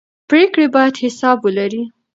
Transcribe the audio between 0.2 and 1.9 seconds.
پرېکړې باید حساب ولري